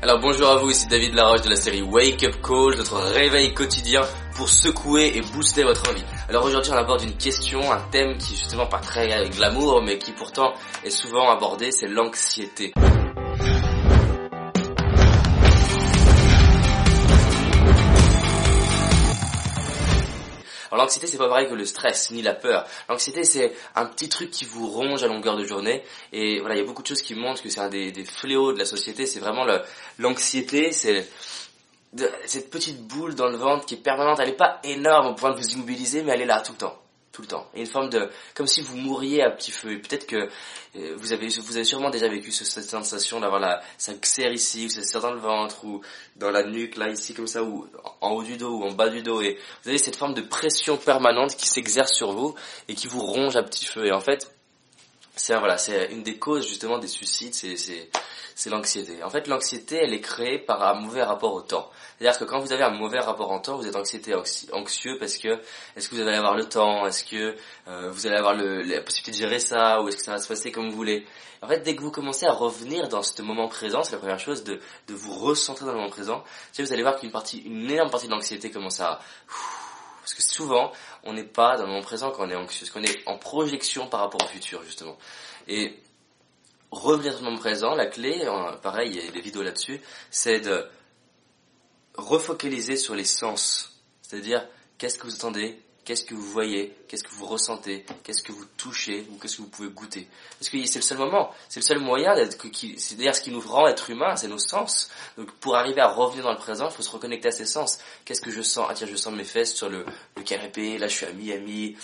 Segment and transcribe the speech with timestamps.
[0.00, 3.52] Alors bonjour à vous, ici David Laroche de la série Wake Up Call, notre réveil
[3.52, 4.02] quotidien
[4.36, 6.04] pour secouer et booster votre vie.
[6.28, 10.12] Alors aujourd'hui on aborde une question, un thème qui justement pas très glamour mais qui
[10.12, 12.72] pourtant est souvent abordé, c'est l'anxiété.
[20.70, 22.66] Alors l'anxiété c'est pas pareil que le stress ni la peur.
[22.88, 26.58] L'anxiété c'est un petit truc qui vous ronge à longueur de journée et voilà il
[26.58, 29.06] y a beaucoup de choses qui montrent que c'est un des, fléaux de la société.
[29.06, 29.46] C'est vraiment
[29.98, 31.08] l'anxiété, c'est
[32.26, 34.18] cette petite boule dans le ventre qui est permanente.
[34.20, 36.58] Elle est pas énorme au point de vous immobiliser mais elle est là tout le
[36.58, 36.78] temps
[37.18, 37.48] tout temps.
[37.54, 39.80] une forme de, comme si vous mouriez à petit feu.
[39.80, 40.28] Peut-être que
[40.76, 44.66] euh, vous avez, vous avez sûrement déjà vécu cette sensation d'avoir la, ça serre ici,
[44.66, 45.80] ou ça serre dans le ventre, ou
[46.16, 47.66] dans la nuque, là, ici, comme ça, ou
[48.00, 49.20] en haut du dos, ou en bas du dos.
[49.20, 52.36] Et vous avez cette forme de pression permanente qui s'exerce sur vous
[52.68, 53.86] et qui vous ronge à petit feu.
[53.86, 54.30] Et en fait,
[55.18, 57.56] c'est voilà, c'est une des causes justement des suicides, c'est
[58.38, 59.02] c'est l'anxiété.
[59.02, 61.68] En fait, l'anxiété, elle est créée par un mauvais rapport au temps.
[61.98, 64.14] C'est-à-dire que quand vous avez un mauvais rapport au temps, vous êtes anxiété,
[64.52, 65.40] anxieux parce que
[65.74, 67.34] est-ce que vous allez avoir le temps, est-ce que
[67.66, 70.28] euh, vous allez avoir la possibilité de gérer ça, ou est-ce que ça va se
[70.28, 71.04] passer comme vous voulez?
[71.42, 74.20] En fait, dès que vous commencez à revenir dans ce moment présent, c'est la première
[74.20, 76.22] chose de, de vous recentrer dans le moment présent.
[76.56, 79.00] vous allez voir qu'une partie, une énorme partie de l'anxiété commence à
[80.08, 80.72] parce que souvent,
[81.04, 83.88] on n'est pas dans le moment présent quand on est anxieux, qu'on est en projection
[83.88, 84.96] par rapport au futur, justement.
[85.48, 85.78] Et
[86.70, 88.26] revenir dans le moment présent, la clé,
[88.62, 90.66] pareil, il y a des vidéos là-dessus, c'est de
[91.94, 93.82] refocaliser sur les sens.
[94.00, 94.46] C'est-à-dire,
[94.78, 98.44] qu'est-ce que vous entendez, qu'est-ce que vous voyez, qu'est-ce que vous ressentez, qu'est-ce que vous
[98.58, 99.06] touchez?
[99.10, 100.06] Ou qu'est-ce que vous pouvez goûter?
[100.38, 102.36] Parce que c'est le seul moment, c'est le seul moyen d'être,
[102.76, 104.90] c'est d'ailleurs ce qui nous rend être humain, c'est nos sens.
[105.16, 107.78] Donc pour arriver à revenir dans le présent, il faut se reconnecter à ses sens.
[108.04, 108.66] Qu'est-ce que je sens?
[108.68, 111.74] Ah tiens, je sens mes fesses sur le, le canapé, là je suis à Miami,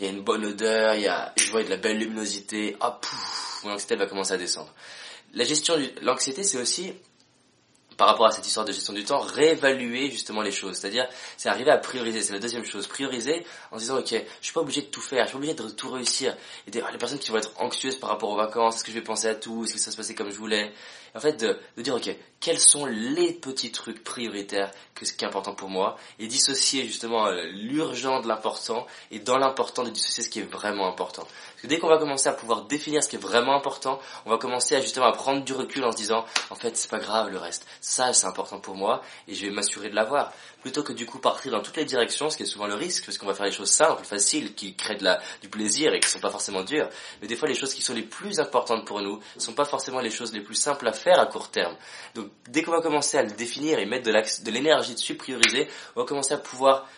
[0.00, 2.78] il y a une bonne odeur, il y a, je vois de la belle luminosité,
[2.80, 4.72] ah pouf, mon anxiété va commencer à descendre.
[5.34, 6.94] La gestion de l'anxiété, c'est aussi
[7.98, 10.76] par rapport à cette histoire de gestion du temps, réévaluer justement les choses.
[10.76, 12.22] C'est-à-dire, c'est arriver à prioriser.
[12.22, 12.86] C'est la deuxième chose.
[12.86, 15.38] Prioriser en se disant, ok, je suis pas obligé de tout faire, je suis pas
[15.38, 16.34] obligé de tout réussir.
[16.66, 18.96] Et des, les personnes qui vont être anxieuses par rapport aux vacances, est-ce que je
[18.96, 20.72] vais penser à tout, est-ce que ça va se passer comme je voulais?
[21.14, 25.24] en fait, de, de dire, ok, quels sont les petits trucs prioritaires que ce qui
[25.24, 25.96] est important pour moi?
[26.18, 30.50] Et dissocier justement euh, l'urgent de l'important et dans l'important de dissocier ce qui est
[30.50, 31.22] vraiment important.
[31.22, 34.30] Parce que dès qu'on va commencer à pouvoir définir ce qui est vraiment important, on
[34.30, 36.98] va commencer à justement à prendre du recul en se disant en fait c'est pas
[36.98, 40.82] grave le reste, ça c'est important pour moi et je vais m'assurer de l'avoir plutôt
[40.82, 43.16] que du coup partir dans toutes les directions, ce qui est souvent le risque, parce
[43.16, 44.98] qu'on va faire les choses simples, faciles, qui créent
[45.40, 46.88] du plaisir et qui sont pas forcément dures.
[47.20, 49.64] Mais des fois, les choses qui sont les plus importantes pour nous ne sont pas
[49.64, 51.76] forcément les choses les plus simples à faire à court terme.
[52.14, 56.00] Donc, dès qu'on va commencer à le définir et mettre de l'énergie dessus, prioriser, on
[56.00, 56.88] va commencer à pouvoir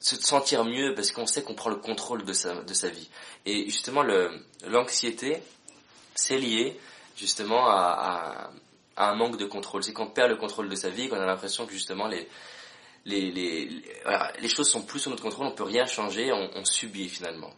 [0.00, 3.08] se sentir mieux parce qu'on sait qu'on prend le contrôle de sa, vie.
[3.46, 4.02] Et justement,
[4.66, 5.42] l'anxiété,
[6.14, 6.78] c'est lié
[7.16, 8.50] justement à
[8.96, 9.82] un manque de contrôle.
[9.82, 12.28] C'est qu'on perd le contrôle de sa vie, qu'on a l'impression que justement les,
[13.04, 13.82] les, les,
[14.40, 17.50] les, choses sont plus sous notre contrôle, on peut rien changer, on, subit finalement.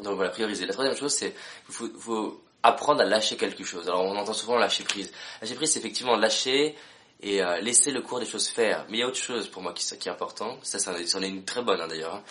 [0.00, 0.66] Donc voilà, prioriser.
[0.66, 1.34] La troisième chose, c'est
[1.66, 3.86] qu'il faut, faut, apprendre à lâcher quelque chose.
[3.88, 5.12] Alors on entend souvent lâcher prise.
[5.42, 6.74] Lâcher prise, c'est effectivement lâcher
[7.20, 8.86] et euh, laisser le cours des choses faire.
[8.88, 11.28] Mais il y a autre chose pour moi qui, est important, ça, ça en est
[11.28, 12.22] une très bonne hein, d'ailleurs, hein.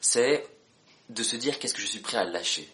[0.00, 0.46] c'est
[1.08, 2.68] de se dire qu'est-ce que je suis prêt à lâcher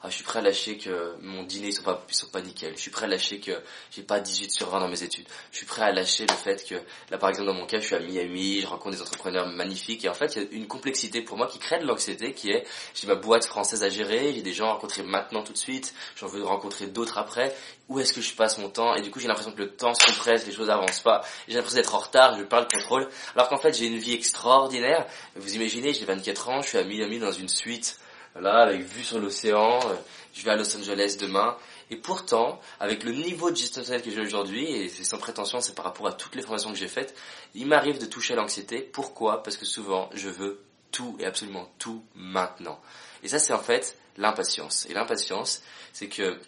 [0.00, 2.72] ah, je suis prêt à lâcher que mon dîner soit pas, soit pas nickel.
[2.76, 3.50] Je suis prêt à lâcher que
[3.90, 5.26] j'ai pas 18 sur 20 dans mes études.
[5.50, 6.76] Je suis prêt à lâcher le fait que,
[7.10, 10.04] là par exemple dans mon cas, je suis à Miami, je rencontre des entrepreneurs magnifiques
[10.04, 12.50] et en fait il y a une complexité pour moi qui crée de l'anxiété qui
[12.50, 12.64] est,
[12.94, 15.92] j'ai ma boîte française à gérer, j'ai des gens à rencontrer maintenant tout de suite,
[16.14, 17.52] j'en veux rencontrer d'autres après,
[17.88, 18.94] où est-ce que je passe mon temps?
[18.94, 21.54] Et du coup j'ai l'impression que le temps se compresse, les choses avancent pas, j'ai
[21.54, 25.06] l'impression d'être en retard, je parle de contrôle, alors qu'en fait j'ai une vie extraordinaire.
[25.34, 27.98] Vous imaginez, j'ai 24 ans, je suis à Miami dans une suite
[28.40, 29.94] là, avec vue sur l'océan, euh,
[30.34, 31.56] je vais à Los Angeles demain.
[31.90, 35.74] Et pourtant, avec le niveau de gestionnel que j'ai aujourd'hui, et c'est sans prétention, c'est
[35.74, 37.14] par rapport à toutes les formations que j'ai faites,
[37.54, 38.80] il m'arrive de toucher à l'anxiété.
[38.80, 39.42] Pourquoi?
[39.42, 40.62] Parce que souvent, je veux
[40.92, 42.78] tout et absolument tout maintenant.
[43.22, 44.86] Et ça, c'est en fait l'impatience.
[44.90, 45.62] Et l'impatience,
[45.92, 46.38] c'est que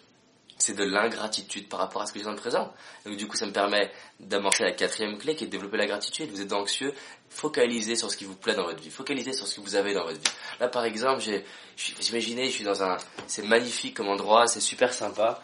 [0.61, 2.71] c'est de l'ingratitude par rapport à ce que j'ai dans le présent.
[3.05, 5.87] Donc du coup, ça me permet d'amorcer la quatrième clé qui est de développer la
[5.87, 6.29] gratitude.
[6.29, 6.93] Vous êtes anxieux,
[7.29, 9.93] focalisez sur ce qui vous plaît dans votre vie, focalisez sur ce que vous avez
[9.93, 10.33] dans votre vie.
[10.59, 11.43] Là, par exemple, j'ai,
[12.09, 12.97] imaginez, je suis dans un,
[13.27, 15.43] c'est magnifique comme endroit, c'est super sympa.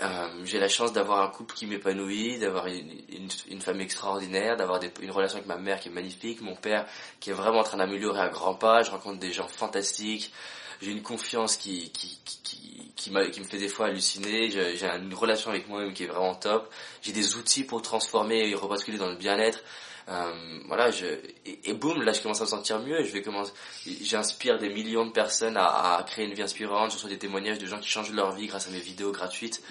[0.00, 5.10] Euh, j'ai la chance d'avoir un couple qui m'épanouit, d'avoir une, famille extraordinaire, d'avoir une
[5.10, 6.86] relation avec ma mère qui est magnifique, mon père
[7.18, 10.32] qui est vraiment en train d'améliorer à grands pas, je rencontre des gens fantastiques,
[10.80, 15.14] j'ai une confiance qui, qui, qui, qui, qui, me fait des fois halluciner, j'ai une
[15.14, 16.72] relation avec moi-même qui est vraiment top,
[17.02, 19.60] j'ai des outils pour transformer et rebasculer dans le bien-être.
[20.08, 20.32] Euh,
[20.66, 21.04] voilà, je,
[21.44, 23.52] et, boum, là je commence à me sentir mieux, je vais commencer,
[24.00, 27.66] j'inspire des millions de personnes à, créer une vie inspirante, je reçois des témoignages de
[27.66, 29.62] gens qui changent leur vie grâce à mes vidéos gratuites.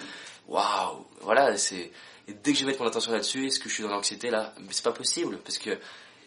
[0.46, 1.90] waouh, voilà, c'est,
[2.28, 4.54] dès que je vais mettre mon attention là-dessus, est-ce que je suis dans l'anxiété là?
[4.70, 5.76] C'est pas possible, parce que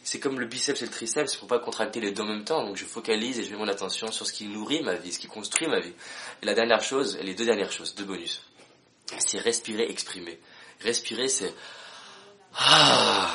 [0.03, 2.65] c'est comme le biceps et le triceps, faut pas contracter les deux en même temps.
[2.65, 5.19] Donc je focalise et je mets mon attention sur ce qui nourrit ma vie, ce
[5.19, 5.93] qui construit ma vie.
[6.41, 8.41] Et la dernière chose, les deux dernières choses, deux bonus,
[9.19, 10.39] c'est respirer, exprimer.
[10.81, 11.53] Respirer, c'est
[12.57, 13.29] ah,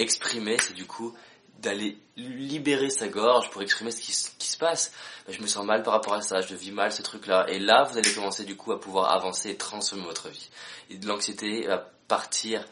[0.00, 1.14] exprimer, c'est du coup
[1.58, 4.92] d'aller libérer sa gorge pour exprimer ce qui, se passe.
[5.26, 7.46] Ben, je me sens mal par rapport à ça, je vis mal ce truc-là.
[7.48, 10.50] Et là, vous allez commencer du coup à pouvoir avancer et transformer votre vie.
[10.90, 12.64] Et l'anxiété va partir,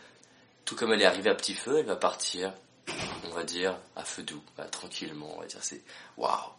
[0.64, 2.52] tout comme elle est arrivée à petit feu, elle va partir,
[3.25, 5.62] on va dire, à feu doux, tranquillement, on va dire.
[5.62, 5.82] C'est
[6.17, 6.52] waouh.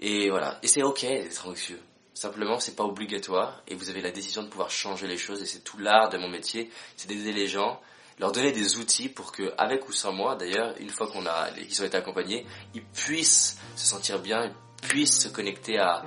[0.00, 0.58] Et voilà.
[0.62, 1.80] Et c'est ok d'être anxieux.
[2.12, 5.46] Simplement, c'est pas obligatoire et vous avez la décision de pouvoir changer les choses et
[5.46, 7.80] c'est tout l'art de mon métier, c'est d'aider les gens
[8.18, 11.50] leur donner des outils pour que, avec ou sans moi, d'ailleurs, une fois qu'on a,
[11.50, 16.02] qu'ils ont été accompagnés, ils puissent se sentir bien, ils puissent se connecter à,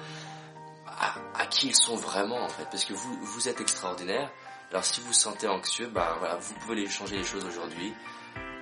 [1.36, 2.66] à, qui ils sont vraiment, en fait.
[2.66, 4.32] Parce que vous, vous êtes extraordinaire.
[4.72, 7.94] Alors si vous vous sentez anxieux, ben voilà, vous pouvez changer les choses aujourd'hui.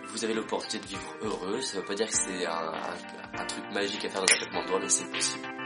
[0.09, 1.61] Vous avez l'opportunité de vivre heureux.
[1.61, 4.67] Ça veut pas dire que c'est un, truc magique à faire dans un traitement de
[4.67, 5.56] doigt, mais c'est possible.